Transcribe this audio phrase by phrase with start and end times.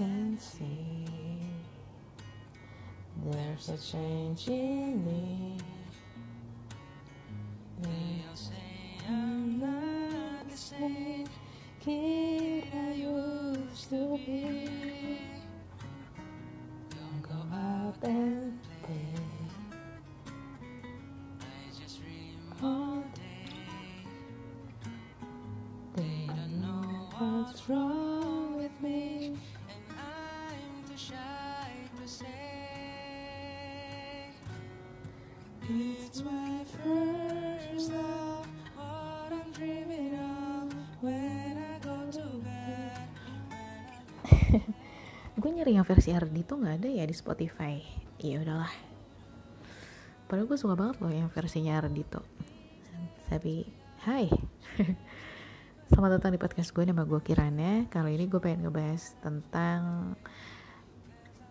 [0.00, 1.04] can see
[3.26, 5.58] there's a change in me.
[7.82, 11.26] They all say I'm not the same
[11.80, 15.18] kid I used to be.
[16.96, 18.39] Don't go out and
[45.68, 47.76] yang versi Ardito nggak ada ya di Spotify.
[48.16, 48.72] Ya udahlah.
[50.24, 52.24] Padahal gue suka banget loh yang versinya Ardito
[53.30, 53.62] tapi
[54.02, 54.26] hai.
[55.90, 57.86] Selamat datang di podcast gue nama gue Kirana.
[57.86, 60.12] Kali ini gue pengen ngebahas tentang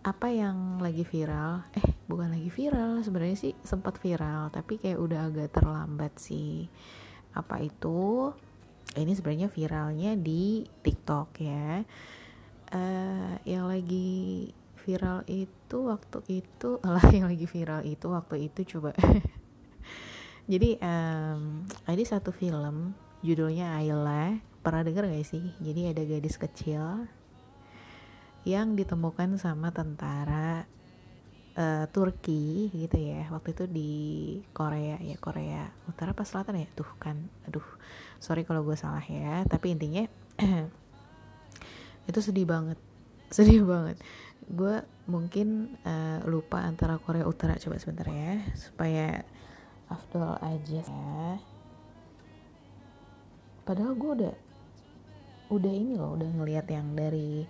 [0.03, 1.63] apa yang lagi viral.
[1.71, 6.67] Eh bukan lagi viral sebenarnya sih sempat viral tapi kayak udah agak terlambat sih.
[7.31, 8.35] Apa itu?
[8.91, 11.85] Ini sebenarnya viralnya di TikTok ya
[12.69, 14.49] eh yang lagi
[14.85, 18.93] viral itu waktu itu lah yang lagi viral itu waktu itu coba.
[20.51, 24.41] Jadi em, ada satu film judulnya Ayla.
[24.59, 25.45] Pernah denger gak sih?
[25.61, 27.05] Jadi ada gadis kecil
[28.47, 30.65] yang ditemukan sama tentara
[31.53, 33.29] eh, Turki gitu ya.
[33.29, 33.91] Waktu itu di
[34.49, 36.67] Korea ya Korea Utara apa Selatan ya?
[36.73, 37.65] Tuh kan aduh
[38.17, 39.45] sorry kalau gue salah ya.
[39.45, 40.09] Tapi intinya
[42.09, 42.81] itu sedih banget.
[43.35, 44.01] Sedih banget.
[44.49, 49.21] Gue mungkin eh, lupa antara Korea Utara coba sebentar ya supaya
[49.85, 50.81] afdol aja.
[50.81, 51.37] Ya
[53.69, 54.35] padahal gue udah
[55.53, 57.45] udah ini loh udah ngelihat yang dari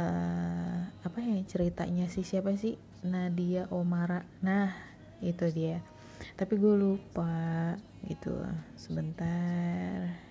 [0.00, 2.80] eh, apa ya ceritanya sih siapa sih?
[3.04, 4.24] Nadia Omara.
[4.40, 4.72] Nah
[5.20, 5.84] itu dia.
[6.40, 7.76] Tapi gue lupa
[8.08, 8.32] gitu.
[8.80, 10.25] Sebentar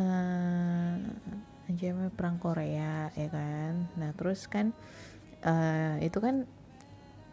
[0.00, 0.94] eh
[1.70, 3.86] anjamnya perang Korea ya kan?
[4.00, 4.72] Nah terus kan
[5.44, 6.48] eh, itu kan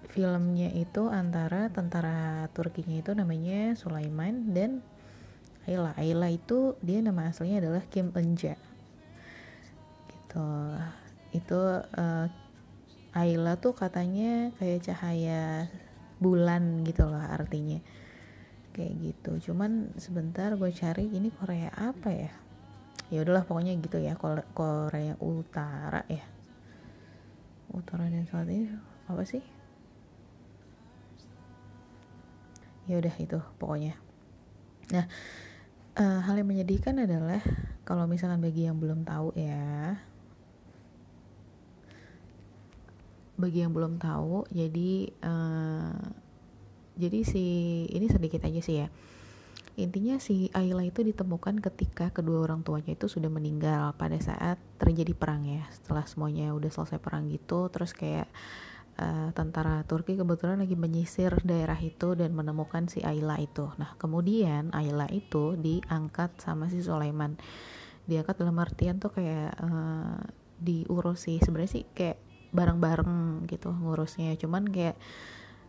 [0.07, 4.85] filmnya itu antara tentara Turkinya itu namanya Sulaiman dan
[5.67, 5.91] Ayla.
[6.00, 8.56] Ayla itu dia nama aslinya adalah Kim Enja
[10.13, 10.50] gitu.
[11.33, 11.59] Itu
[11.97, 12.27] eh,
[13.17, 15.66] Ayla tuh katanya kayak cahaya
[16.22, 17.81] bulan gitu loh artinya.
[18.77, 19.51] Kayak gitu.
[19.51, 22.46] Cuman sebentar gue cari ini Korea apa ya
[23.07, 26.25] ya udahlah pokoknya gitu ya Kore- Korea Utara ya.
[27.72, 28.68] Utara dan Selatan ini
[29.07, 29.44] apa sih?
[32.88, 34.00] Ya udah itu pokoknya.
[34.95, 35.06] Nah
[35.97, 37.41] eh, hal yang menyedihkan adalah
[37.88, 39.97] kalau misalkan bagi yang belum tahu ya
[43.38, 46.00] bagi yang belum tahu jadi eh,
[46.97, 47.45] jadi si
[47.94, 48.88] ini sedikit aja sih ya
[49.77, 55.13] intinya si Ayla itu ditemukan ketika kedua orang tuanya itu sudah meninggal pada saat terjadi
[55.13, 55.69] perang ya.
[55.69, 58.25] Setelah semuanya udah selesai perang gitu terus kayak
[58.97, 63.69] eh, tentara Turki kebetulan lagi menyisir daerah itu dan menemukan si Ayla itu.
[63.77, 67.38] Nah kemudian Ayla itu diangkat sama si Sulaiman.
[68.09, 70.19] Diangkat dalam artian tuh kayak eh,
[70.57, 71.38] diurus sih.
[71.38, 72.17] Sebenarnya sih kayak
[72.49, 74.33] bareng-bareng gitu ngurusnya.
[74.41, 74.97] Cuman kayak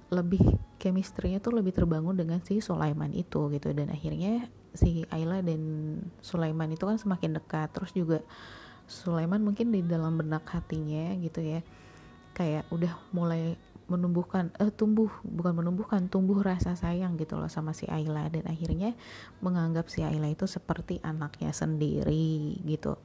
[0.08, 0.40] lebih
[0.80, 3.72] chemistry-nya tuh lebih terbangun dengan si Sulaiman itu gitu.
[3.76, 5.60] Dan akhirnya si Ayla dan
[6.24, 7.68] Sulaiman itu kan semakin dekat.
[7.76, 8.18] Terus juga
[8.88, 11.60] Sulaiman mungkin di dalam benak hatinya gitu ya
[12.32, 13.58] kayak udah mulai
[13.88, 18.32] menumbuhkan eh tumbuh bukan menumbuhkan tumbuh rasa sayang gitu loh sama si Ayla.
[18.32, 18.96] Dan akhirnya
[19.44, 22.96] menganggap si Ayla itu seperti anaknya sendiri gitu.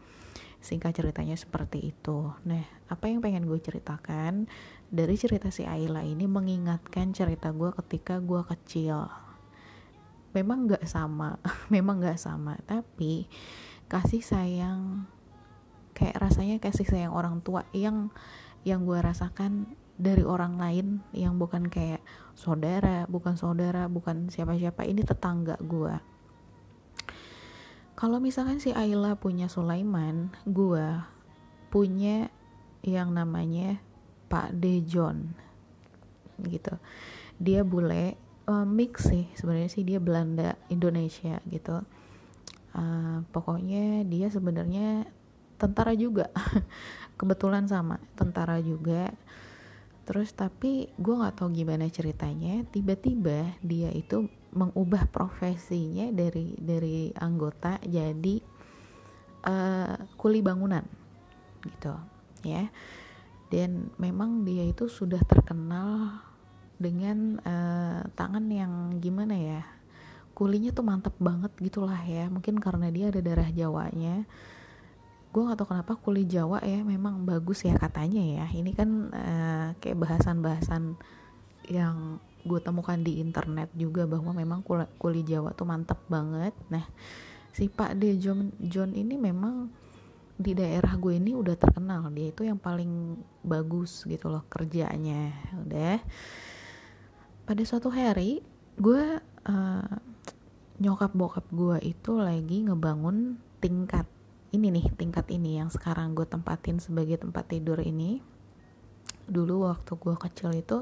[0.64, 2.32] Singkat ceritanya seperti itu.
[2.48, 4.48] Nah apa yang pengen gue ceritakan
[4.94, 9.10] dari cerita si Ayla ini mengingatkan cerita gue ketika gue kecil.
[10.38, 11.42] Memang nggak sama
[11.74, 13.26] memang nggak sama tapi
[13.90, 15.10] kasih sayang
[15.98, 18.14] kayak rasanya kasih sayang orang tua yang
[18.66, 22.02] yang gue rasakan dari orang lain yang bukan kayak
[22.34, 25.94] saudara bukan saudara bukan siapa-siapa ini tetangga gue
[27.94, 30.98] kalau misalkan si Ayla punya Sulaiman gue
[31.70, 32.34] punya
[32.82, 33.78] yang namanya
[34.34, 35.30] Pak Dejon.
[36.42, 36.74] Gitu.
[37.38, 38.18] Dia bule
[38.50, 41.86] eh, mix sih sebenarnya sih dia Belanda Indonesia gitu.
[42.74, 45.06] Eh, pokoknya dia sebenarnya
[45.62, 46.34] tentara juga.
[47.22, 49.14] Kebetulan sama tentara juga.
[50.10, 57.82] Terus tapi gue nggak tahu gimana ceritanya tiba-tiba dia itu mengubah profesinya dari dari anggota
[57.82, 58.36] jadi
[59.48, 60.86] uh, kuli bangunan
[61.64, 61.96] gitu
[62.46, 62.68] ya
[63.54, 66.26] dan memang dia itu sudah terkenal
[66.82, 69.62] dengan uh, tangan yang gimana ya
[70.34, 72.28] kulinya tuh mantep banget gitulah ya.
[72.28, 74.26] Mungkin karena dia ada darah Jawanya.
[75.34, 78.46] Gue gak tau kenapa kuli Jawa ya memang bagus ya katanya ya.
[78.50, 80.98] Ini kan uh, kayak bahasan-bahasan
[81.70, 86.54] yang gue temukan di internet juga bahwa memang kuli, kuli Jawa tuh mantep banget.
[86.70, 86.86] Nah
[87.54, 89.70] si Pak De John, John ini memang
[90.34, 92.10] di daerah gue ini udah terkenal.
[92.10, 95.34] Dia itu yang paling bagus gitu loh kerjanya.
[95.62, 96.02] Udah.
[97.44, 98.42] Pada suatu hari
[98.80, 99.04] gue
[99.46, 99.94] uh,
[100.82, 104.10] nyokap bokap gue itu lagi ngebangun tingkat
[104.54, 108.22] ini nih tingkat ini yang sekarang gue tempatin sebagai tempat tidur ini.
[109.30, 110.82] Dulu waktu gue kecil itu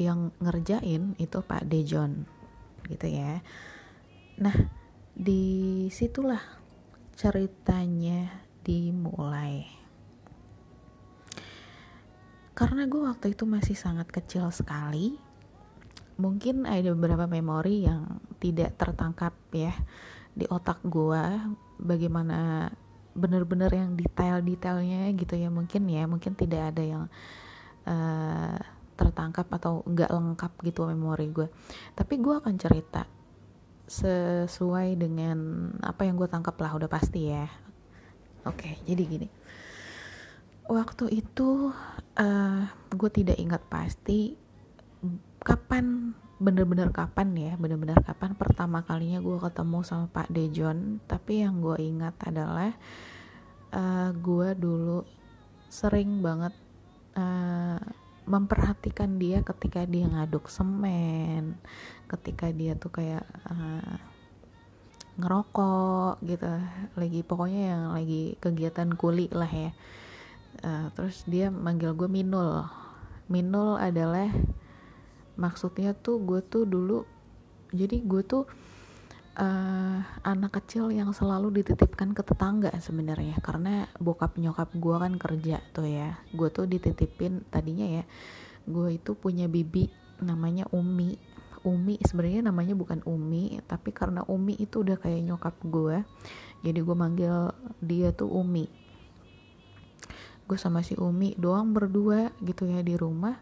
[0.00, 2.24] yang ngerjain itu Pak Dejon
[2.88, 3.42] gitu ya.
[4.40, 4.56] Nah
[5.12, 6.40] di situlah
[7.12, 9.66] ceritanya dimulai?
[12.52, 15.18] Karena gue waktu itu masih sangat kecil sekali
[16.20, 19.72] mungkin ada beberapa memori yang tidak tertangkap ya
[20.32, 21.22] di otak gue
[21.80, 22.68] bagaimana
[23.12, 27.04] bener-bener yang detail-detailnya gitu ya mungkin ya mungkin tidak ada yang
[27.84, 28.56] uh,
[28.96, 31.48] tertangkap atau nggak lengkap gitu memori gue.
[31.96, 33.04] Tapi gue akan cerita
[33.88, 37.44] sesuai dengan apa yang gue tangkap lah udah pasti ya
[38.46, 39.28] oke jadi gini.
[40.70, 41.74] Waktu itu
[42.16, 42.62] uh, eh,
[42.94, 44.38] gue tidak ingat pasti
[45.42, 51.02] kapan bener-bener kapan ya bener-bener kapan pertama kalinya gue ketemu sama Pak Dejon.
[51.06, 52.70] Tapi yang gue ingat adalah
[53.74, 55.02] uh, eh, gue dulu
[55.72, 56.52] sering banget
[57.16, 57.80] uh,
[58.22, 61.58] memperhatikan dia ketika dia ngaduk semen
[62.06, 63.98] ketika dia tuh kayak uh,
[65.18, 66.48] ngerokok gitu.
[66.96, 69.70] Lagi pokoknya yang lagi kegiatan kuli lah ya.
[70.62, 72.68] Uh, terus dia manggil gue Minul.
[73.28, 74.28] Minul adalah
[75.40, 77.08] maksudnya tuh gue tuh dulu
[77.72, 78.44] jadi gue tuh
[79.40, 79.98] uh,
[80.28, 83.40] anak kecil yang selalu dititipkan ke tetangga sebenarnya.
[83.40, 86.20] Karena bokap nyokap gue kan kerja tuh ya.
[86.32, 88.04] Gue tuh dititipin tadinya ya
[88.66, 89.90] gue itu punya bibi
[90.22, 91.18] namanya Umi
[91.62, 91.98] Umi.
[92.02, 96.02] Sebenarnya namanya bukan Umi tapi karena Umi itu udah kayak nyokap gue
[96.62, 97.34] jadi gue manggil
[97.82, 98.70] dia tuh Umi.
[100.46, 103.34] Gue sama si Umi doang berdua gitu ya di rumah.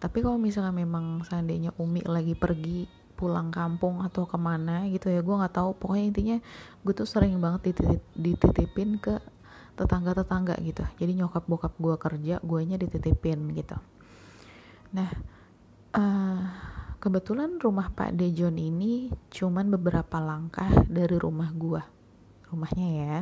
[0.00, 5.20] Tapi kalau misalnya memang seandainya Umi lagi pergi pulang kampung atau ke mana gitu ya
[5.20, 5.76] gue nggak tahu.
[5.76, 6.36] Pokoknya intinya
[6.82, 9.20] gue tuh sering banget dititip, dititipin ke
[9.76, 10.88] tetangga-tetangga gitu.
[10.96, 13.76] Jadi nyokap bokap gue kerja gue nya dititipin gitu.
[14.96, 15.10] Nah
[15.92, 16.42] uh,
[17.04, 21.84] kebetulan rumah Pak Dejon ini cuman beberapa langkah dari rumah gue
[22.48, 23.18] rumahnya ya.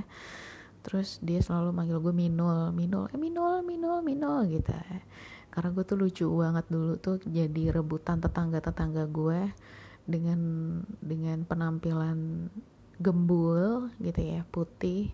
[0.87, 2.70] Terus dia selalu manggil gue Minul.
[2.70, 4.70] Minul eh Minul Minul Minul gitu.
[5.50, 9.50] Karena gue tuh lucu banget dulu tuh jadi rebutan tetangga-tetangga gue
[10.06, 10.40] dengan
[11.02, 12.46] dengan penampilan
[13.02, 15.11] gembul gitu ya putih.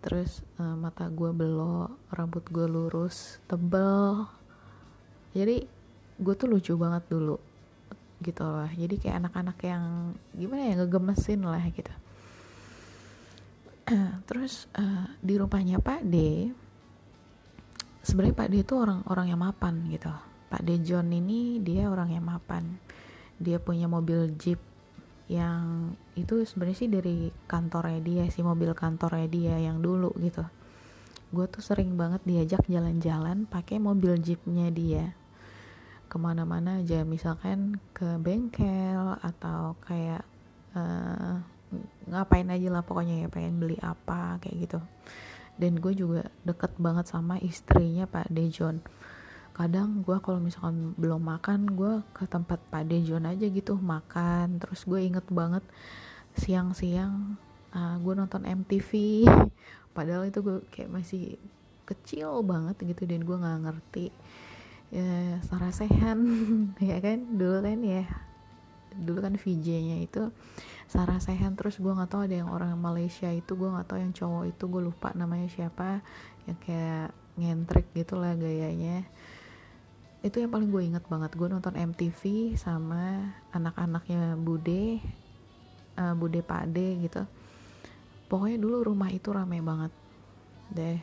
[0.00, 4.24] Terus uh, mata gue belok rambut gue lurus tebel.
[5.36, 5.60] Jadi
[6.16, 7.47] gue tuh lucu banget dulu
[8.18, 8.70] gitu loh.
[8.70, 11.94] Jadi kayak anak-anak yang gimana ya ngegemesin lah gitu.
[14.28, 16.16] Terus uh, di rumahnya Pak D
[18.02, 20.10] sebenarnya Pak D itu orang-orang yang mapan gitu.
[20.48, 22.80] Pak D John ini dia orang yang mapan.
[23.38, 24.58] Dia punya mobil jeep
[25.28, 30.42] yang itu sebenarnya sih dari kantornya dia sih mobil kantornya dia yang dulu gitu.
[31.28, 35.12] Gue tuh sering banget diajak jalan-jalan pakai mobil jeepnya dia
[36.08, 37.04] ke mana-mana aja.
[37.04, 40.24] Misalkan ke bengkel atau kayak
[40.72, 41.38] uh,
[42.08, 44.80] ngapain aja lah pokoknya ya pengen beli apa kayak gitu.
[45.60, 48.80] Dan gue juga deket banget sama istrinya Pak Dejon.
[49.52, 54.58] Kadang gue kalau misalkan belum makan gue ke tempat Pak Dejon aja gitu makan.
[54.58, 55.62] Terus gue inget banget
[56.38, 57.36] siang-siang
[57.74, 59.24] uh, gue nonton MTV
[59.96, 61.36] padahal itu gue kayak masih
[61.88, 64.06] kecil banget gitu dan gue nggak ngerti
[64.88, 66.20] ya Sarah Sehan
[66.90, 67.38] ya kan?
[67.38, 68.04] Dulu kan ya
[68.98, 70.34] dulu kan VJ-nya itu
[70.90, 74.10] Sarah Sehan terus gue nggak tahu ada yang orang Malaysia itu gue nggak tahu yang
[74.10, 76.02] cowok itu gue lupa namanya siapa
[76.50, 79.06] yang kayak ngentrik gitulah gayanya.
[80.18, 84.98] Itu yang paling gue inget banget gue nonton MTV sama anak-anaknya Bude
[85.94, 87.22] uh, Bude Pade gitu.
[88.26, 89.92] Pokoknya dulu rumah itu rame banget
[90.74, 90.98] deh.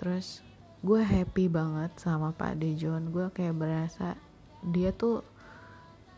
[0.00, 0.40] Terus
[0.82, 3.14] gue happy banget sama Pak Dejon.
[3.14, 4.18] Gue kayak berasa
[4.66, 5.22] dia tuh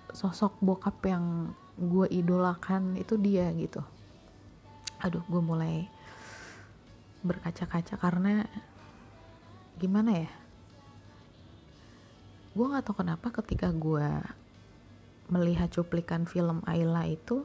[0.09, 2.97] sosok bokap yang gue idolakan.
[2.97, 3.85] Itu dia gitu.
[5.05, 5.85] Aduh gue mulai
[7.21, 8.49] berkaca-kaca karena
[9.77, 10.33] gimana ya?
[12.57, 14.09] Gue nggak tahu kenapa ketika gue
[15.29, 17.45] melihat cuplikan film Ayla itu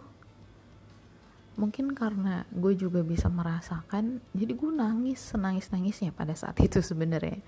[1.60, 7.44] mungkin karena gue juga bisa merasakan jadi gue nangis senangis nangisnya pada saat itu sebenarnya.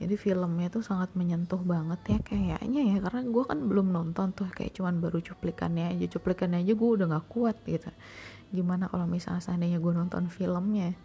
[0.00, 4.48] Jadi filmnya tuh sangat menyentuh banget ya kayaknya ya karena gue kan belum nonton tuh
[4.48, 6.16] kayak cuman baru cuplikannya aja.
[6.16, 7.92] Cuplikannya aja gue udah gak kuat gitu.
[8.48, 10.96] Gimana kalau misalnya seandainya gue nonton filmnya?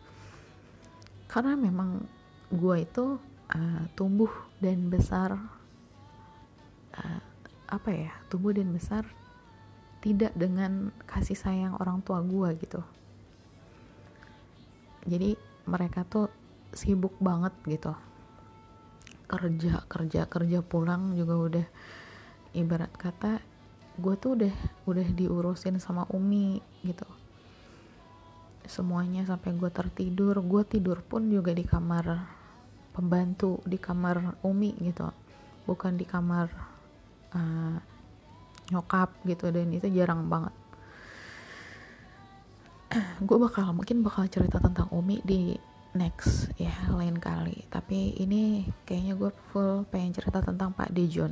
[1.27, 2.07] Karena memang
[2.55, 3.19] gue itu
[3.51, 4.31] uh, tumbuh
[4.63, 5.35] dan besar
[6.95, 7.19] uh,
[7.67, 9.03] apa ya tumbuh dan besar
[10.05, 12.77] tidak dengan kasih sayang orang tua gue gitu.
[15.09, 15.33] Jadi
[15.65, 16.29] mereka tuh
[16.69, 17.89] sibuk banget gitu.
[19.25, 21.67] Kerja kerja kerja pulang juga udah.
[22.53, 23.41] Ibarat kata
[23.97, 27.09] gue tuh udah udah diurusin sama Umi gitu.
[28.69, 32.29] Semuanya sampai gue tertidur gue tidur pun juga di kamar
[32.93, 35.09] pembantu di kamar Umi gitu.
[35.65, 36.45] Bukan di kamar
[37.33, 37.94] uh,
[38.71, 40.53] nyokap gitu dan itu jarang banget.
[43.27, 45.57] Gue bakal mungkin bakal cerita tentang Umi di
[45.95, 47.65] next ya lain kali.
[47.71, 51.31] Tapi ini kayaknya gue full pengen cerita tentang Pak Dejon.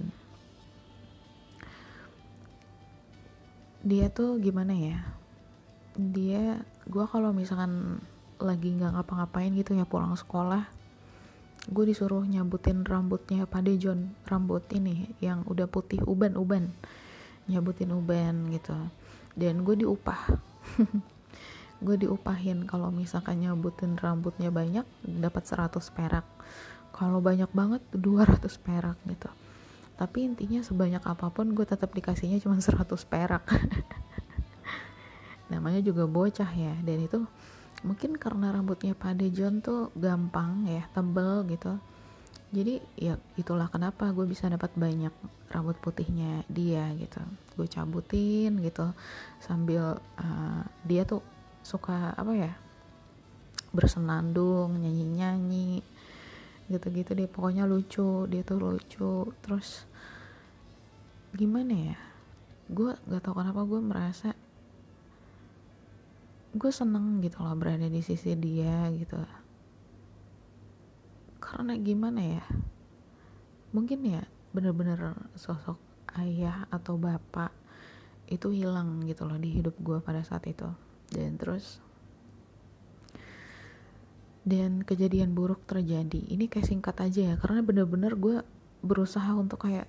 [3.83, 5.03] Dia tuh gimana ya?
[5.99, 7.99] Dia gue kalau misalkan
[8.39, 10.67] lagi nggak ngapa-ngapain gitu ya pulang sekolah
[11.63, 14.11] gue disuruh nyabutin rambutnya Pak Dejon.
[14.27, 16.75] Rambut ini yang udah putih uban-uban
[17.47, 18.75] nyabutin uban gitu.
[19.33, 20.21] Dan gue diupah.
[21.83, 26.23] Gue diupahin kalau misalkan nyabutin rambutnya banyak dapat 100 perak.
[26.95, 29.27] Kalau banyak banget 200 perak gitu.
[29.99, 33.43] Tapi intinya sebanyak apa pun gue tetap dikasihnya cuma 100 perak.
[35.51, 36.71] Namanya juga bocah ya.
[36.87, 37.27] Dan itu
[37.83, 41.83] mungkin karena rambutnya Pak Dejon tuh gampang ya tebel gitu
[42.53, 45.09] jadi ya itulah kenapa gue bisa dapat banyak
[45.49, 47.17] rambut putihnya dia gitu.
[47.57, 48.93] Gue cabutin gitu.
[49.41, 51.25] Sambil uh, dia tuh
[51.65, 52.53] suka apa ya
[53.73, 55.71] bersenandung nyanyi nyanyi
[56.69, 57.25] gitu gitu deh.
[57.25, 59.33] Pokoknya lucu dia tuh lucu.
[59.41, 59.89] Terus
[61.33, 61.97] gimana ya?
[62.69, 64.37] Gue gak tau kenapa gue merasa
[66.53, 69.17] gue seneng gitu loh berada di sisi dia gitu
[71.53, 72.45] karena gimana ya?
[73.69, 74.25] Mungkin ya
[74.57, 75.77] bener-bener sosok
[76.17, 77.53] ayah atau bapak
[78.25, 80.65] itu hilang gitu loh di hidup gue pada saat itu.
[81.13, 81.77] Dan terus
[84.41, 86.25] dan kejadian buruk terjadi.
[86.25, 88.41] Ini kayak singkat aja ya karena bener-bener gue
[88.81, 89.85] berusaha untuk kayak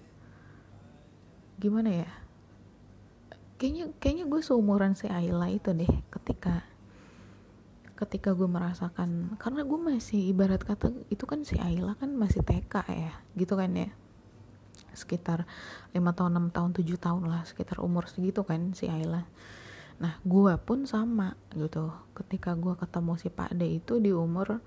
[1.56, 2.11] gimana ya?
[3.56, 6.68] Kayaknya kayaknya gue seumuran si Ayla itu deh ketika
[7.94, 12.74] ketika gue merasakan karena gue masih ibarat kata itu kan si Ayla kan masih TK
[12.90, 13.90] ya gitu kan ya.
[14.94, 15.46] Sekitar
[15.94, 19.26] 5 tahun 6 tahun 7 tahun lah sekitar umur segitu kan si Ayla.
[20.02, 21.94] Nah gue pun sama gitu.
[22.18, 24.58] Ketika gue ketemu si Pak D itu di umur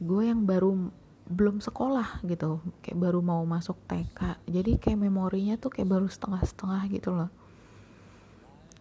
[0.00, 0.88] gue yang baru
[1.28, 2.64] belum sekolah gitu.
[2.80, 7.28] Kayak baru mau masuk TK jadi kayak memorinya tuh kayak baru setengah-setengah gitu loh.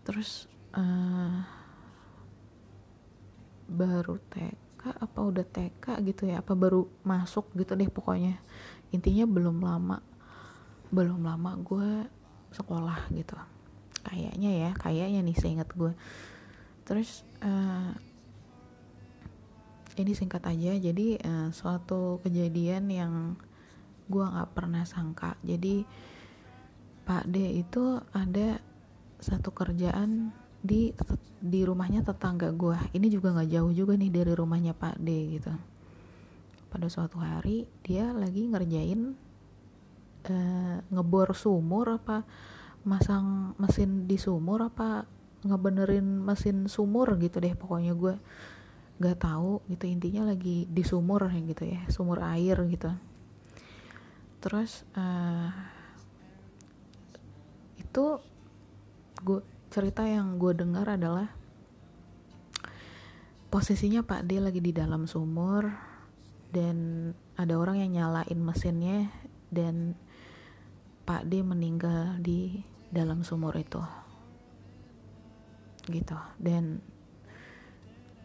[0.07, 0.47] Terus
[0.79, 1.43] uh,
[3.73, 8.37] baru TK apa udah TK gitu ya apa baru masuk gitu deh pokoknya.
[8.93, 9.97] Intinya belum lama
[10.93, 12.05] belum lama gue
[12.53, 13.33] sekolah gitu.
[14.05, 15.91] Kayaknya ya kayaknya nih seingat gue
[16.83, 17.95] terus uh,
[19.95, 23.13] ini singkat aja jadi uh, suatu kejadian yang
[24.11, 25.39] gue nggak pernah sangka.
[25.41, 25.85] Jadi
[27.03, 28.59] Pak D itu ada
[29.19, 30.95] satu kerjaan di
[31.43, 35.51] di rumahnya tetangga gue ini juga nggak jauh juga nih dari rumahnya Pak D gitu.
[36.71, 39.11] Pada suatu hari dia lagi ngerjain
[40.31, 42.23] uh, ngebor sumur apa
[42.87, 45.03] masang mesin di sumur apa
[45.43, 48.15] ngebenerin mesin sumur gitu deh pokoknya gue
[49.03, 52.87] nggak tahu gitu intinya lagi di sumur gitu ya sumur air gitu.
[54.39, 55.51] Terus uh,
[57.75, 58.05] itu
[59.23, 61.33] gue cerita yang gue dengar adalah
[63.49, 65.65] posisinya Pak D lagi di dalam sumur
[66.53, 69.09] dan ada orang yang nyalain mesinnya
[69.49, 69.97] dan
[71.09, 72.61] Pak D meninggal di
[72.93, 73.81] dalam sumur itu.
[75.89, 76.17] Gitu.
[76.37, 76.77] Dan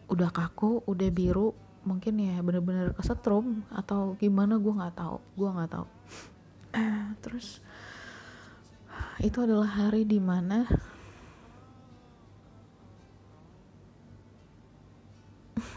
[0.05, 5.17] udah kaku udah biru mungkin ya bener-bener kesetrum atau gimana gue nggak tahu.
[5.33, 5.87] Gue nggak tahu.
[7.25, 7.57] Terus
[9.17, 10.69] itu adalah hari di mana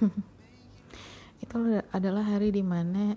[1.42, 1.56] itu
[1.92, 3.14] adalah hari di mana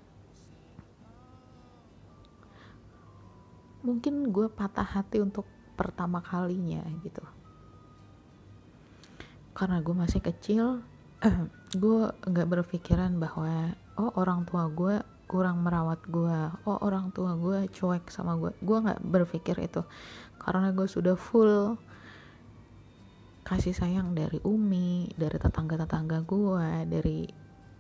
[3.86, 5.46] mungkin gue patah hati untuk
[5.78, 7.22] pertama kalinya gitu.
[9.54, 10.82] Karena gue masih kecil
[11.84, 16.38] gue nggak berpikiran bahwa oh orang tua gue kurang merawat gue
[16.70, 19.86] oh orang tua gue cuek sama gue gue nggak berpikir itu.
[20.42, 21.78] Karena gue sudah full
[23.46, 27.30] kasih sayang dari umi dari tetangga tetangga gue dari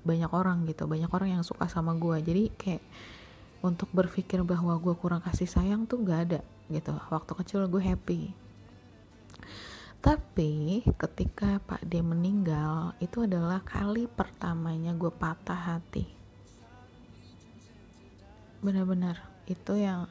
[0.06, 0.86] banyak orang gitu.
[0.86, 2.84] Banyak orang yang suka sama gue jadi kayak
[3.66, 6.94] untuk berpikir bahwa gue kurang kasih sayang tuh gak ada gitu.
[7.10, 8.22] Waktu kecil gue happy.
[10.06, 16.06] Tapi ketika Pak D meninggal itu adalah kali pertamanya gue patah hati.
[18.62, 19.18] Benar-benar.
[19.50, 20.06] Itu yang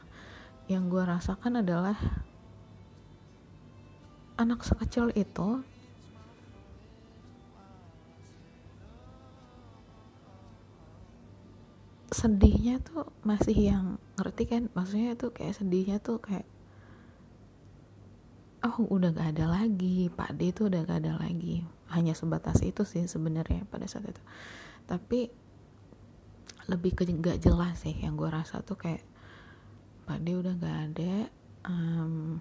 [0.66, 1.94] yang gue rasakan adalah
[4.34, 5.62] anak sekecil itu
[12.14, 14.62] sedihnya tuh masih yang ngerti kan?
[14.70, 16.46] Maksudnya tuh kayak sedihnya tuh kayak
[18.64, 21.66] oh udah gak ada lagi Pak D itu udah gak ada lagi.
[21.90, 24.22] Hanya sebatas itu sih sebenarnya pada saat itu.
[24.86, 25.28] Tapi
[26.70, 29.04] lebih ke gak jelas sih yang gue rasa tuh kayak
[30.06, 31.14] Pak D udah gak ada
[31.66, 32.40] um,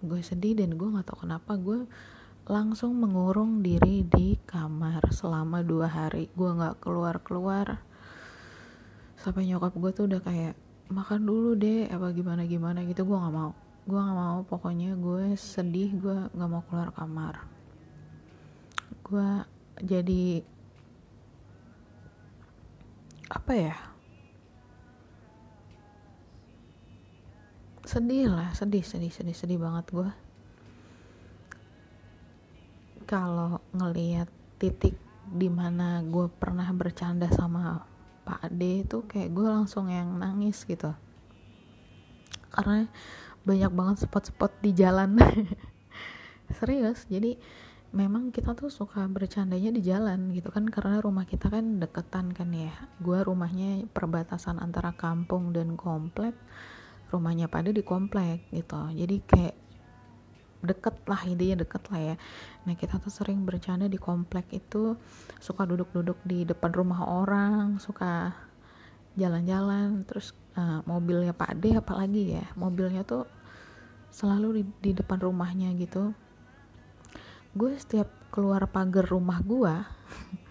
[0.00, 1.84] gue sedih dan gue nggak tahu kenapa gue
[2.48, 6.32] langsung mengurung diri di kamar selama dua hari.
[6.32, 7.78] Gue nggak keluar keluar
[9.20, 10.56] sampai nyokap gue tuh udah kayak
[10.88, 13.04] makan dulu deh apa gimana gimana gitu.
[13.04, 13.52] Gue nggak mau.
[13.84, 14.38] Gue nggak mau.
[14.48, 15.92] Pokoknya gue sedih.
[16.00, 17.44] Gue nggak mau keluar kamar.
[19.04, 19.30] Gue
[19.84, 20.40] jadi
[23.30, 23.89] apa ya
[27.90, 30.10] sedih lah sedih sedih sedih sedih banget gue
[33.10, 34.30] kalau ngelihat
[34.62, 34.94] titik
[35.26, 37.82] di mana gue pernah bercanda sama
[38.22, 40.94] Pak D itu kayak gue langsung yang nangis gitu.
[42.54, 42.86] Karena
[43.42, 45.18] banyak banget spot-spot di jalan.
[46.62, 47.34] Serius jadi
[47.90, 52.54] memang kita tuh suka bercandanya di jalan gitu kan karena rumah kita kan deketan kan
[52.54, 52.70] ya.
[53.02, 56.38] Gue rumahnya perbatasan antara kampung dan komplek
[57.10, 58.80] rumahnya Pak D di komplek gitu.
[58.94, 59.56] Jadi kayak
[60.60, 62.16] deket lah intinya deket lah ya.
[62.68, 64.96] Nah kita tuh sering bercanda di komplek itu
[65.40, 68.32] suka duduk-duduk di depan rumah orang suka
[69.16, 73.26] jalan-jalan terus uh, mobilnya Pak D apalagi ya mobilnya tuh
[74.12, 76.12] selalu di, di depan rumahnya gitu.
[77.56, 79.74] Gue setiap keluar pagar rumah gue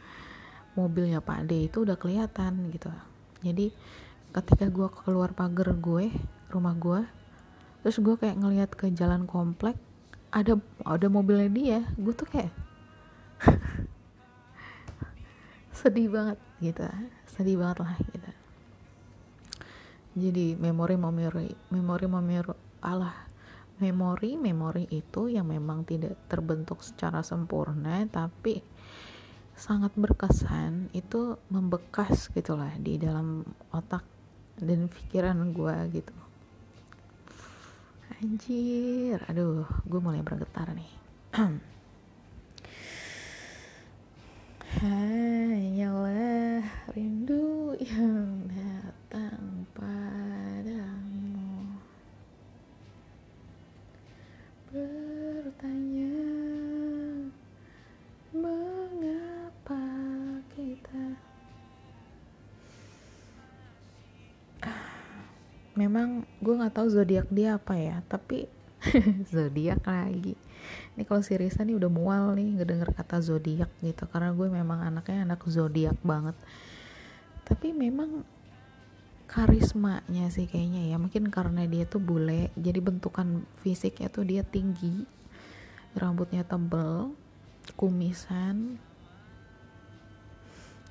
[0.80, 2.92] mobilnya Pak D itu udah kelihatan gitu.
[3.46, 3.72] Jadi
[4.30, 6.12] ketika gue keluar pagar gue
[6.50, 7.02] rumah gue
[7.80, 9.80] terus gue kayak ngelihat ke jalan komplek
[10.30, 11.80] ada ada mobilnya dia.
[11.98, 12.54] Gue tuh kayak
[15.80, 16.86] sedih banget gitu.
[17.30, 18.32] Sedih banget lah gitu.
[20.20, 22.52] Jadi memori memori memori memori
[22.84, 23.16] Allah
[23.80, 28.60] memori memori itu yang memang tidak terbentuk secara sempurna tapi
[29.56, 34.04] sangat berkesan itu membekas gitulah di dalam otak
[34.60, 36.29] dan pikiran gue gitu
[38.20, 40.92] Anjir, aduh, gue mulai bergetar nih.
[44.84, 48.49] Hanyalah rindu yang
[66.70, 68.46] nggak tahu zodiak dia apa ya tapi
[69.34, 70.38] zodiak lagi.
[70.94, 74.86] Ini kalau si Risa nih udah mual nih ngedenger kata zodiak gitu karena gue memang
[74.86, 76.38] anaknya anak zodiak banget.
[77.42, 78.22] Tapi memang
[79.26, 85.06] karismanya sih kayaknya ya mungkin karena dia tuh bule jadi bentukan fisiknya tuh dia tinggi
[85.94, 87.14] rambutnya tebel
[87.78, 88.82] kumisan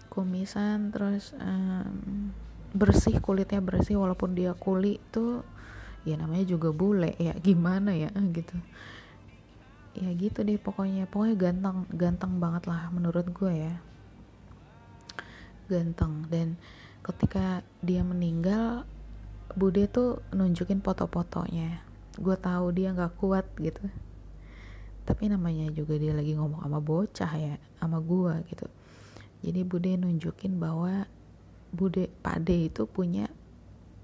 [0.06, 2.30] kumisan terus um,
[2.70, 5.42] bersih kulitnya bersih walaupun dia kulit tuh
[6.06, 8.54] ya namanya juga bule ya gimana ya gitu.
[9.98, 11.10] Ya gitu deh pokoknya.
[11.10, 13.74] Pokoknya ganteng ganteng banget lah menurut gue ya.
[15.66, 16.26] Ganteng.
[16.30, 16.54] Dan
[17.02, 18.86] ketika dia meninggal
[19.58, 21.82] Bude tuh nunjukin foto-fotonya.
[22.20, 23.80] Gue tahu dia nggak kuat gitu.
[25.08, 28.68] Tapi namanya juga dia lagi ngomong sama bocah ya sama gue gitu.
[29.40, 31.08] Jadi Bude nunjukin bahwa
[31.72, 33.32] Bude Pak D itu punya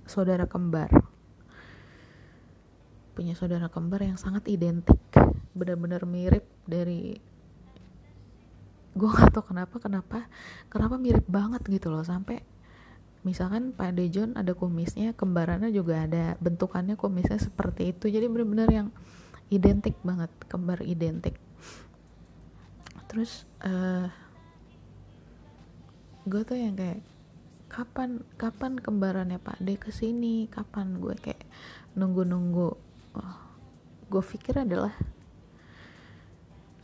[0.08, 1.13] saudara kembar
[3.14, 4.98] punya saudara kembar yang sangat identik
[5.54, 7.14] benar-benar mirip dari
[8.94, 10.26] gue gak tau kenapa kenapa
[10.70, 12.02] kenapa mirip banget gitu loh.
[12.06, 12.42] Sampai
[13.26, 18.10] misalkan Pak Dejon ada kumisnya kembarannya juga ada bentukannya kumisnya seperti itu.
[18.10, 18.88] Jadi bener-bener yang
[19.50, 21.38] identik banget kembar identik.
[23.10, 24.10] Terus uh,
[26.26, 27.02] gue tuh yang kayak
[27.70, 30.46] kapan kapan kembarannya Pak D ke sini?
[30.46, 31.42] Kapan gue kayak
[31.98, 32.93] nunggu-nunggu
[34.10, 34.94] gue pikir adalah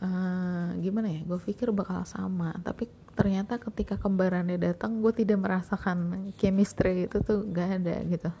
[0.03, 2.55] uh, gimana ya gue pikir bakal sama.
[2.59, 8.31] Tapi ternyata ketika kembarannya datang gue tidak merasakan chemistry itu tuh gak ada gitu.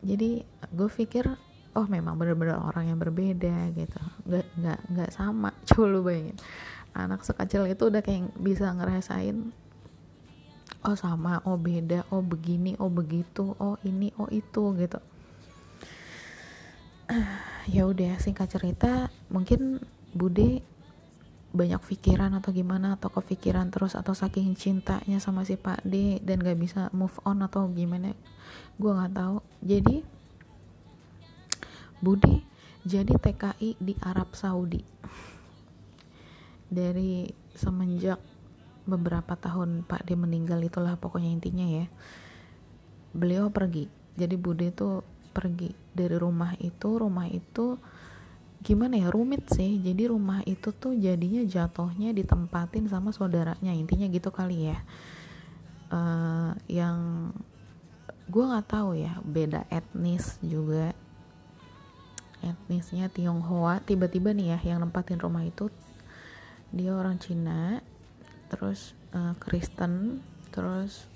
[0.00, 1.28] Jadi gue pikir
[1.70, 4.00] oh memang benar-benar orang yang berbeda gitu.
[4.26, 6.38] Nggak nggak nggak sama coba lu bayangin.
[6.90, 9.54] Anak sekecil itu udah kayak bisa ngerasain
[10.80, 14.98] oh sama oh beda oh begini oh begitu oh ini oh itu gitu
[17.74, 20.62] ya udah singkat cerita mungkin Bude
[21.50, 26.42] banyak pikiran atau gimana atau kepikiran terus atau saking cintanya sama si Pak D dan
[26.42, 28.14] gak bisa move on atau gimana
[28.78, 29.36] gue nggak tahu.
[29.62, 29.96] Jadi
[32.00, 32.42] Bude
[32.80, 34.80] jadi TKI di Arab Saudi.
[36.70, 38.16] Dari semenjak
[38.88, 41.86] beberapa tahun Pak D meninggal itulah pokoknya intinya ya.
[43.12, 43.90] Beliau pergi.
[44.16, 47.78] Jadi Bude tuh pergi dari rumah itu rumah itu
[48.60, 49.80] gimana ya rumit sih.
[49.80, 54.78] Jadi rumah itu tuh jadinya jatuhnya ditempatin sama saudaranya intinya gitu kali ya.
[55.90, 57.30] Uh, yang
[58.30, 60.92] gue nggak tahu ya beda etnis juga.
[62.40, 65.68] Etnisnya Tionghoa tiba-tiba nih ya yang nempatin rumah itu
[66.72, 67.84] dia orang Cina
[68.48, 71.06] terus uh, Kristen terus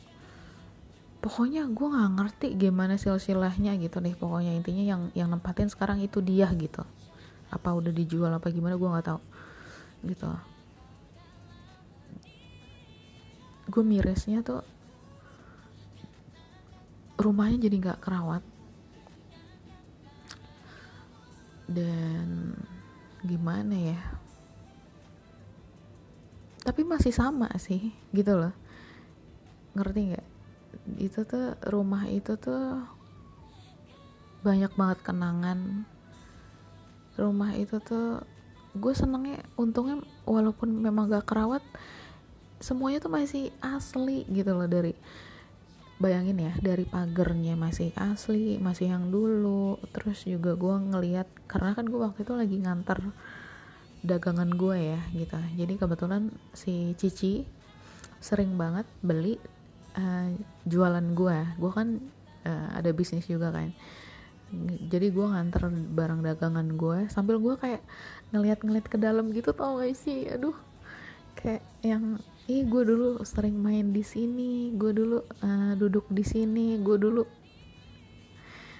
[1.24, 6.20] pokoknya gue nggak ngerti gimana silsilahnya gitu deh pokoknya intinya yang yang nempatin sekarang itu
[6.20, 6.84] dia gitu.
[7.48, 9.20] Apa udah dijual apa gimana gue nggak tahu.
[10.04, 10.28] Gitu.
[13.72, 14.60] Gue mirisnya tuh
[17.16, 18.44] rumahnya jadi nggak kerawat.
[21.64, 22.52] Dan
[23.24, 24.00] gimana ya?
[26.68, 28.52] Tapi masih sama sih gitu loh.
[29.72, 30.33] Ngerti nggak
[31.00, 32.84] itu tuh rumah itu tuh
[34.44, 35.88] banyak banget kenangan.
[37.16, 38.20] Rumah itu tuh
[38.74, 41.62] gue senengnya untungnya walaupun memang gak kerawat
[42.58, 44.98] semuanya tuh masih asli gitu loh dari
[46.02, 49.80] bayangin ya dari pagernya masih asli masih yang dulu.
[49.94, 53.00] Terus juga gue ngeliat karena kan gue waktu itu lagi nganter
[54.04, 55.38] dagangan gue ya gitu.
[55.56, 57.46] Jadi kebetulan si Cici
[58.20, 59.40] sering banget beli
[59.98, 60.28] uh,
[60.66, 61.88] jualan gue gue kan
[62.46, 63.70] uh, ada bisnis juga kan.
[64.86, 67.82] Jadi gue nganter barang dagangan gue sambil gue kayak
[68.30, 70.30] ngeliat-ngeliat ke dalam gitu tau gak sih?
[70.30, 70.54] Aduh
[71.34, 76.78] kayak yang ih gue dulu sering main di sini gue dulu uh, duduk di sini
[76.78, 77.24] gue dulu.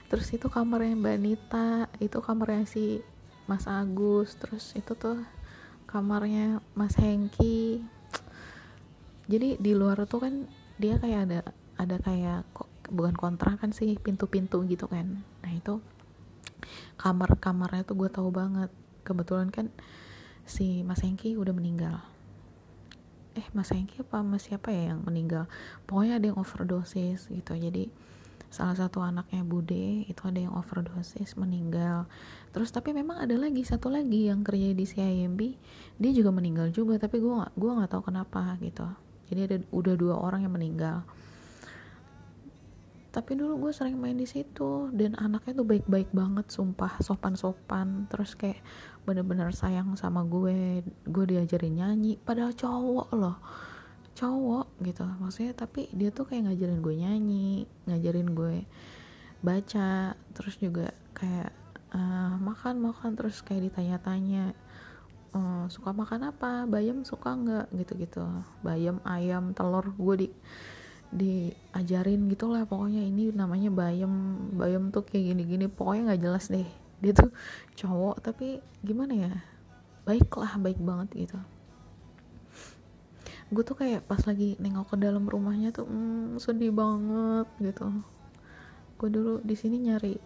[0.06, 3.02] Terus itu kamarnya Mbak Nita itu kamarnya si
[3.50, 5.18] Mas Agus terus itu tuh
[5.90, 7.82] kamarnya Mas Hengki.
[9.26, 10.34] Jadi di luar tuh kan
[10.78, 11.40] dia kayak ada
[11.78, 15.22] ada kayak kok bukan kontrakan sih pintu-pintu gitu kan.
[15.42, 15.80] Nah itu
[16.98, 18.70] kamar kamarnya tuh gue tahu banget.
[19.04, 19.68] Kebetulan kan
[20.44, 22.00] si Mas Hengki udah meninggal.
[23.34, 25.50] Eh Mas Hengki apa Mas siapa ya yang meninggal?
[25.88, 27.52] Pokoknya ada yang overdosis gitu.
[27.56, 27.90] Jadi
[28.54, 32.06] salah satu anaknya Bude itu ada yang overdosis meninggal.
[32.54, 35.40] Terus tapi memang ada lagi satu lagi yang kerja di CIMB
[35.98, 38.86] dia juga meninggal juga tapi gue gak gue nggak tahu kenapa gitu
[39.28, 41.04] jadi ada udah dua orang yang meninggal.
[43.14, 48.10] Tapi dulu gue sering main di situ dan anaknya tuh baik-baik banget sumpah sopan-sopan.
[48.10, 48.58] Terus kayak
[49.06, 53.38] bener-bener sayang sama gue gue diajarin nyanyi padahal cowok loh.
[54.18, 57.50] Cowok gitu maksudnya tapi dia tuh kayak ngajarin gue nyanyi
[57.86, 58.56] ngajarin gue
[59.44, 61.52] baca terus juga kayak
[61.94, 64.56] uh, makan makan terus kayak ditanya-tanya
[65.34, 66.64] uh, suka makan apa?
[66.70, 67.66] Bayam suka nggak?
[67.74, 68.24] Gitu-gitu.
[68.62, 70.28] Bayam ayam telur gue di
[71.14, 72.64] diajarin gitulah.
[72.64, 74.38] Pokoknya ini namanya bayam.
[74.54, 75.66] Bayam tuh kayak gini-gini.
[75.66, 76.66] Pokoknya nggak jelas deh.
[77.02, 77.30] Dia tuh
[77.76, 79.32] cowok tapi gimana ya?
[80.06, 81.38] Baik lah baik banget gitu.
[83.52, 87.86] Gue tuh kayak pas lagi nengok ke dalam rumahnya tuh mm, sedih banget gitu.
[88.96, 90.16] Gue dulu di sini nyari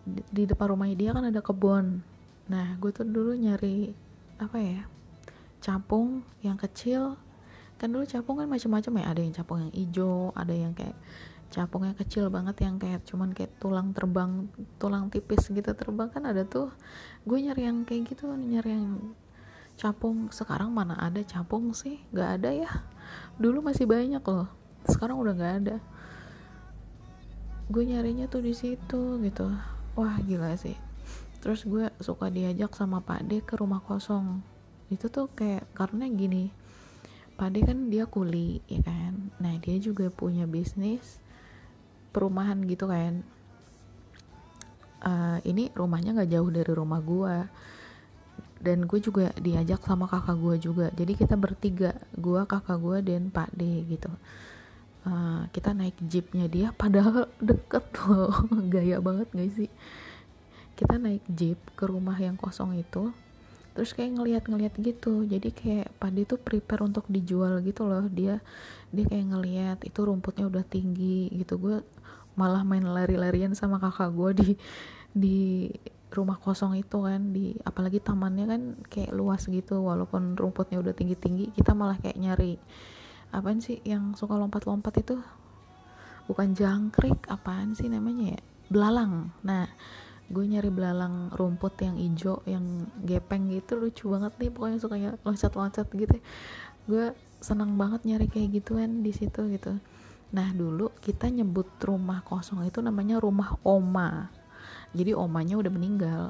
[0.00, 2.00] di, di depan rumahnya dia kan ada kebun.
[2.48, 3.92] Nah gue tuh dulu nyari
[4.40, 4.82] apa ya
[5.60, 7.20] capung yang kecil.
[7.76, 10.96] Kan dulu capung kan macam-macam ya ada yang capung yang hijau ada yang kayak
[11.52, 14.48] capung yang kecil banget yang kayak cuman kayak tulang terbang
[14.80, 16.08] tulang tipis gitu terbang.
[16.08, 16.72] Kan ada tuh
[17.28, 19.12] gue nyari yang kayak gitu nyari yang
[19.76, 20.32] capung.
[20.32, 22.00] Sekarang mana ada capung sih?
[22.12, 22.70] Nggak ada ya.
[23.36, 24.48] Dulu masih banyak loh
[24.88, 25.76] sekarang udah nggak ada.
[27.68, 29.46] Gue nyarinya tuh di situ gitu.
[29.96, 30.89] Wah gila sih
[31.40, 34.44] terus gue suka diajak sama Pak D ke rumah kosong.
[34.92, 36.52] Itu tuh kayak karena gini
[37.40, 39.32] Pak D kan dia kuli ya kan?
[39.40, 41.18] Nah dia juga punya bisnis
[42.12, 43.24] perumahan gitu kan.
[45.00, 47.36] Uh, ini rumahnya nggak jauh dari rumah gue
[48.60, 50.86] dan gue juga diajak sama kakak gue juga.
[50.92, 54.12] Jadi kita bertiga gue kakak gue dan pak D gitu.
[55.00, 58.36] Uh, kita naik jeepnya dia padahal deket loh.
[58.68, 59.72] Gaya banget gak sih
[60.80, 63.12] kita naik jeep ke rumah yang kosong itu
[63.70, 65.22] terus kayak ngeliat-ngeliat gitu.
[65.24, 68.04] Jadi kayak padi tuh prepare untuk dijual gitu loh.
[68.10, 68.42] Dia
[68.90, 71.56] dia kayak ngeliat itu rumputnya udah tinggi gitu.
[71.56, 71.76] Gue
[72.34, 74.50] malah main lari-larian sama kakak gue di
[75.14, 75.38] di
[76.10, 77.30] rumah kosong itu kan.
[77.30, 79.86] Di apalagi tamannya kan kayak luas gitu.
[79.86, 82.58] Walaupun rumputnya udah tinggi tinggi kita malah kayak nyari
[83.30, 85.16] apaan sih yang suka lompat-lompat itu?
[86.26, 88.40] Bukan jangkrik apaan sih namanya ya?
[88.70, 89.30] Belalang.
[89.46, 89.70] Nah
[90.30, 95.90] gue nyari belalang rumput yang hijau yang gepeng gitu lucu banget nih pokoknya sukanya loncat-loncat
[95.90, 96.16] gitu.
[96.86, 97.10] Gue
[97.42, 99.74] senang banget nyari kayak gituan di situ gitu.
[100.30, 104.30] Nah dulu kita nyebut rumah kosong itu namanya rumah oma.
[104.94, 106.22] Jadi omanya udah meninggal.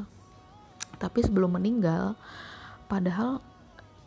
[0.96, 2.16] Tapi sebelum meninggal
[2.88, 3.44] padahal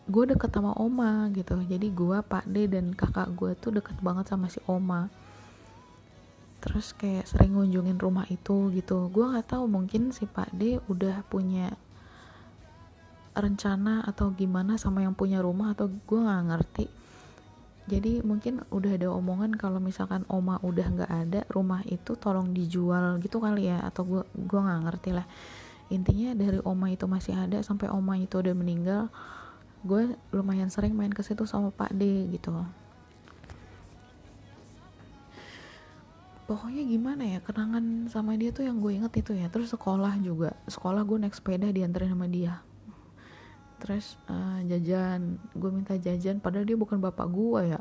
[0.10, 1.54] gue deket sama oma gitu.
[1.70, 5.14] Jadi gue pak D dan kakak gue tuh deket banget sama si oma
[6.64, 9.12] terus kayak sering ngunjungin rumah itu gitu.
[9.12, 11.76] Gue nggak tahu mungkin si pak D udah punya
[13.36, 16.86] rencana atau gimana sama yang punya rumah atau gue nggak ngerti.
[17.84, 23.20] Jadi mungkin udah ada omongan kalau misalkan oma udah nggak ada rumah itu tolong dijual
[23.20, 25.28] gitu kali ya atau gue gue nggak ngerti lah.
[25.92, 29.12] Intinya dari oma itu masih ada sampai oma itu udah meninggal
[29.84, 32.56] gue lumayan sering main ke situ sama Pak D gitu
[36.44, 39.48] pokoknya gimana ya kenangan sama dia tuh yang gue inget itu ya.
[39.48, 40.56] Terus sekolah juga.
[40.68, 42.60] Sekolah gue naik sepeda diantarin sama dia.
[43.80, 45.40] Terus uh, jajan.
[45.56, 47.80] Gue minta jajan padahal dia bukan bapak gue ya.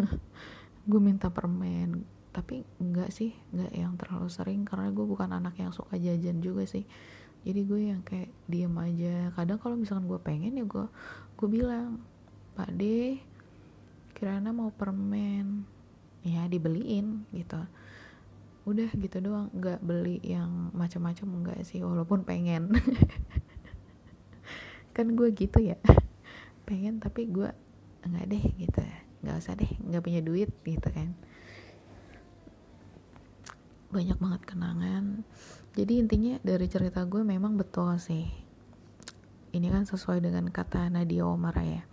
[0.88, 2.08] Gue minta permen.
[2.32, 6.64] Tapi enggak sih enggak yang terlalu sering karena gue bukan anak yang suka jajan juga
[6.64, 6.88] sih.
[7.44, 9.28] Jadi gue yang kayak diem aja.
[9.36, 10.86] Kadang kalau misalkan gue pengen ya gue
[11.36, 12.00] gue bilang
[12.56, 13.14] pak D
[14.16, 15.77] kirana mau permen
[16.28, 17.58] ya dibeliin gitu.
[18.68, 22.76] Udah gitu doang nggak beli yang macam-macam enggak sih walaupun pengen.
[24.94, 25.80] Kan gue gitu ya.
[26.68, 27.48] Pengen tapi gue
[28.04, 28.80] nggak deh gitu.
[29.24, 31.16] Nggak usah deh nggak punya duit gitu kan.
[33.88, 35.24] Banyak banget kenangan.
[35.72, 38.28] Jadi intinya dari cerita gue memang betul sih.
[39.48, 41.88] Ini kan sesuai dengan kata Nadia Omar ya.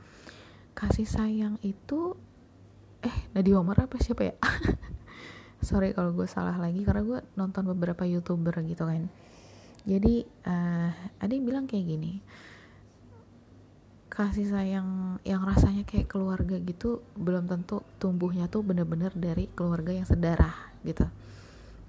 [0.75, 2.19] Kasih sayang itu
[3.05, 4.01] eh Nadia Omar apa?
[4.01, 4.35] Siapa ya?
[5.67, 9.05] Sorry kalau gue salah lagi karena gue nonton beberapa youtuber gitu kan.
[9.85, 10.89] Jadi uh,
[11.21, 12.13] ada yang bilang kayak gini
[14.15, 20.07] kasih sayang yang rasanya kayak keluarga gitu belum tentu tumbuhnya tuh bener-bener dari keluarga yang
[20.07, 21.05] sedarah gitu.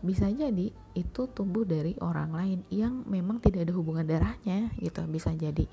[0.03, 5.07] Bisa jadi itu tumbuh dari orang lain yang memang tidak ada hubungan darahnya gitu.
[5.07, 5.65] Bisa jadi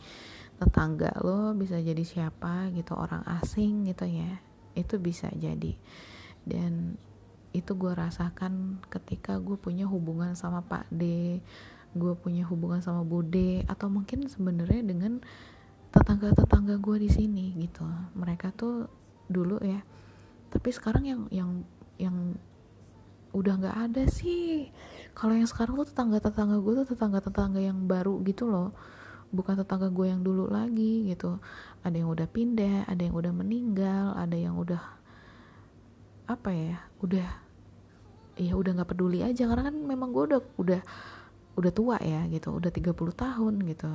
[0.62, 5.74] tetangga lo bisa jadi siapa gitu orang asing gitu ya itu bisa jadi.
[6.44, 6.98] Dan
[7.54, 11.38] itu gue rasakan ketika gue punya hubungan sama Pak D
[11.94, 15.22] gue punya hubungan sama Bude atau mungkin sebenarnya dengan
[15.94, 17.86] tetangga-tetangga gue di sini gitu.
[18.18, 18.90] Mereka tuh
[19.30, 19.86] dulu ya
[20.54, 21.52] tapi sekarang yang yang
[21.98, 22.18] yang
[23.34, 24.70] udah nggak ada sih.
[25.18, 28.74] Kalau yang sekarang tuh tetangga-tetangga gue tuh tetangga-tetangga yang baru gitu loh
[29.34, 31.42] bukan tetangga gue yang dulu lagi gitu.
[31.82, 34.80] Ada yang udah pindah ada yang udah meninggal ada yang udah
[36.30, 37.28] apa ya udah
[38.38, 39.50] ya udah nggak peduli aja.
[39.50, 40.82] Karena kan memang gue udah udah
[41.58, 42.54] udah tua ya gitu.
[42.54, 43.90] Udah 30 tahun gitu.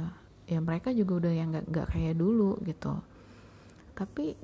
[0.48, 2.98] Ya mereka juga udah yang gak, gak kayak dulu gitu.
[3.94, 4.34] Tapi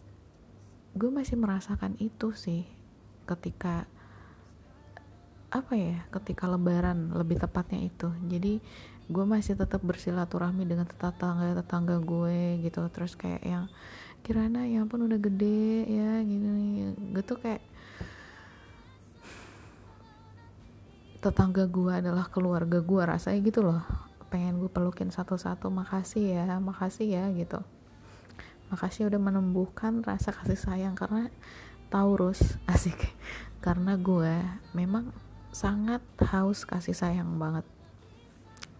[0.95, 2.63] gue masih merasakan itu sih
[3.27, 3.89] ketika
[5.55, 8.11] apa ya ketika lebaran lebih tepatnya itu.
[8.27, 8.59] Jadi
[9.07, 12.83] gue masih tetap bersilaturahmi dengan tetangga tetangga gue gitu.
[12.91, 13.71] Terus kayak yang
[14.27, 17.61] kirana ya pun udah gede ya gini gitu kayak
[21.23, 23.81] tetangga gue adalah keluarga gue rasanya gitu loh.
[24.35, 27.63] Pengen gue pelukin satu-satu makasih ya makasih ya gitu.
[28.75, 31.31] Makasih udah menumbuhkan rasa kasih sayang karena
[31.95, 32.99] Taurus asik.
[33.63, 34.43] Karena gue
[34.75, 35.24] memang
[35.55, 37.63] sangat haus kasih sayang banget.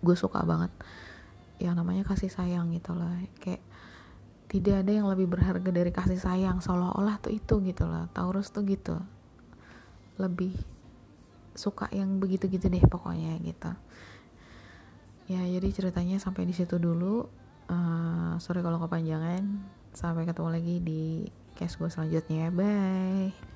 [0.03, 0.75] Gue suka banget
[1.63, 3.09] yang namanya kasih sayang gitu loh.
[3.39, 3.63] Kayak
[4.51, 8.11] tidak ada yang lebih berharga dari kasih sayang seolah-olah tuh itu gitu loh.
[8.11, 8.99] Taurus tuh gitu.
[10.19, 10.55] Lebih
[11.55, 13.71] suka yang begitu-gitu deh pokoknya gitu.
[15.31, 17.25] Ya jadi ceritanya sampai di situ dulu.
[17.71, 19.63] Uh, sorry kalau kepanjangan.
[19.95, 21.03] Sampai ketemu lagi di
[21.55, 22.51] case gue selanjutnya.
[22.51, 23.54] Bye